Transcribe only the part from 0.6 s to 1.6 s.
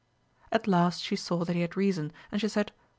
last she saw that